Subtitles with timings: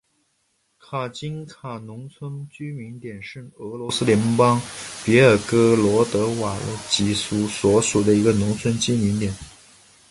[0.79, 4.59] 卡津卡农村居民点是俄罗斯联邦
[5.05, 9.31] 别尔哥罗德州瓦卢伊基区所属的一个农村居民点。